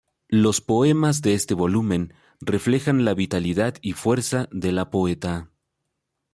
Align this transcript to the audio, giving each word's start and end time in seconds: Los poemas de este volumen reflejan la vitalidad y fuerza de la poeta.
Los 0.29 0.61
poemas 0.61 1.21
de 1.21 1.35
este 1.35 1.53
volumen 1.53 2.15
reflejan 2.39 3.05
la 3.05 3.13
vitalidad 3.13 3.75
y 3.83 3.91
fuerza 3.93 4.49
de 4.51 4.71
la 4.71 4.89
poeta. 4.89 5.51